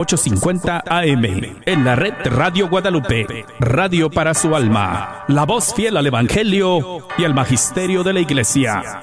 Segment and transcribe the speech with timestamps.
[0.00, 1.24] 850 AM
[1.66, 7.24] en la red Radio Guadalupe, radio para su alma, la voz fiel al Evangelio y
[7.24, 9.02] al Magisterio de la Iglesia.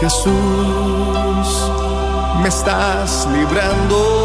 [0.00, 1.70] Jesús,
[2.42, 4.24] me estás librando.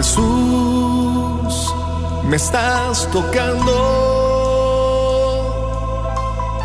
[0.00, 1.74] Jesús,
[2.24, 3.74] me estás tocando.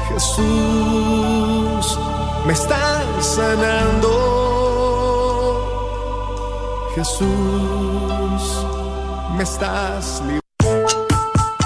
[0.08, 2.00] Jesús,
[2.48, 4.10] me estás sanando.
[6.96, 7.26] Jesús,
[9.36, 10.24] me estás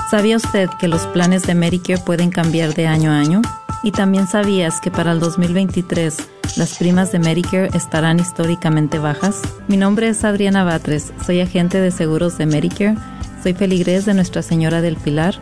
[0.10, 3.44] ¿Sabía usted que los planes de Medicare pueden cambiar de año a año?
[3.84, 6.18] Y también sabías que para el 2023
[6.58, 9.42] las primas de Medicare estarán históricamente bajas.
[9.68, 12.96] Mi nombre es Adriana Batres, soy agente de seguros de Medicare,
[13.42, 15.36] soy feligrés de Nuestra Señora del Pilar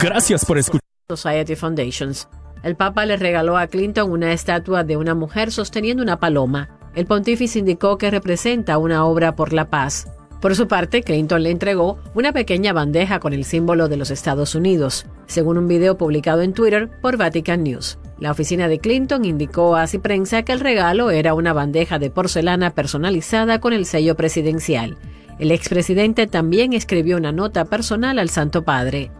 [0.00, 0.80] Gracias por escuchar.
[1.08, 2.28] Society Foundations
[2.62, 6.68] El Papa le regaló a Clinton una estatua de una mujer sosteniendo una paloma.
[6.94, 10.06] El pontífice indicó que representa una obra por la paz.
[10.40, 14.54] Por su parte, Clinton le entregó una pequeña bandeja con el símbolo de los Estados
[14.54, 17.98] Unidos, según un video publicado en Twitter por Vatican News.
[18.20, 22.70] La oficina de Clinton indicó a Prensa que el regalo era una bandeja de porcelana
[22.70, 24.96] personalizada con el sello presidencial.
[25.40, 29.10] El expresidente también escribió una nota personal al Santo Padre.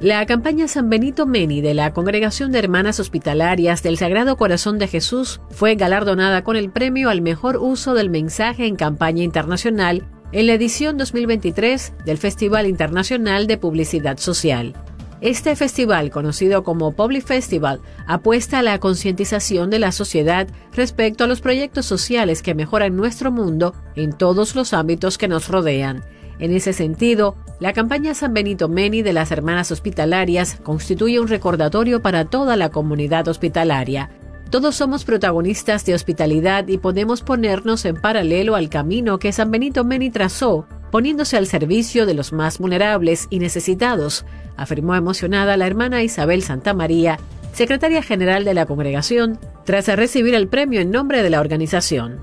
[0.00, 4.88] La campaña San Benito Meni de la Congregación de Hermanas Hospitalarias del Sagrado Corazón de
[4.88, 10.48] Jesús fue galardonada con el premio al mejor uso del mensaje en campaña internacional en
[10.48, 14.74] la edición 2023 del Festival Internacional de Publicidad Social.
[15.22, 21.26] Este festival, conocido como Public Festival, apuesta a la concientización de la sociedad respecto a
[21.26, 26.04] los proyectos sociales que mejoran nuestro mundo en todos los ámbitos que nos rodean.
[26.38, 32.02] En ese sentido, la campaña San Benito Meni de las Hermanas Hospitalarias constituye un recordatorio
[32.02, 34.10] para toda la comunidad hospitalaria.
[34.50, 39.84] Todos somos protagonistas de hospitalidad y podemos ponernos en paralelo al camino que San Benito
[39.84, 44.24] Meni trazó, poniéndose al servicio de los más vulnerables y necesitados,
[44.56, 47.18] afirmó emocionada la hermana Isabel Santa María,
[47.52, 52.20] secretaria general de la congregación, tras recibir el premio en nombre de la organización.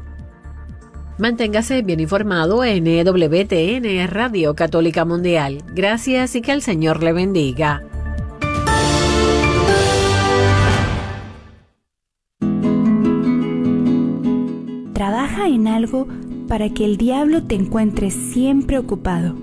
[1.18, 5.60] Manténgase bien informado en EWTN Radio Católica Mundial.
[5.74, 7.84] Gracias y que el Señor le bendiga.
[14.94, 16.08] Trabaja en algo
[16.48, 19.36] para que el diablo te encuentre siempre ocupado.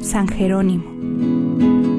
[0.00, 1.95] San Jerónimo.